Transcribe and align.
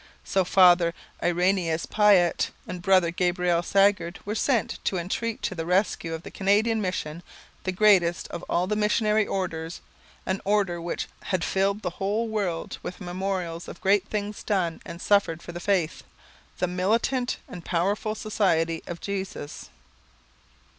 So 0.23 0.43
Father 0.43 0.95
Irenaeus 1.21 1.85
Piat 1.85 2.49
and 2.67 2.81
Brother 2.81 3.11
Gabriel 3.11 3.61
Sagard 3.61 4.17
were 4.25 4.33
sent 4.33 4.79
to 4.85 4.97
entreat 4.97 5.43
to 5.43 5.53
the 5.53 5.63
rescue 5.63 6.15
of 6.15 6.23
the 6.23 6.31
Canadian 6.31 6.81
mission 6.81 7.21
the 7.65 7.71
greatest 7.71 8.27
of 8.29 8.41
all 8.49 8.65
the 8.65 8.75
missionary 8.75 9.27
orders 9.27 9.79
an 10.25 10.41
order 10.43 10.81
which 10.81 11.07
'had 11.25 11.43
filled 11.43 11.83
the 11.83 11.91
whole 12.01 12.27
world 12.27 12.79
with 12.81 12.99
memorials 12.99 13.67
of 13.67 13.79
great 13.79 14.07
things 14.07 14.41
done 14.41 14.81
and 14.87 14.99
suffered 15.03 15.43
for 15.43 15.51
the 15.51 15.59
Faith' 15.59 16.01
the 16.57 16.65
militant 16.65 17.37
and 17.47 17.63
powerful 17.63 18.15
Society 18.15 18.81
of 18.87 19.01
Jesus. 19.01 19.69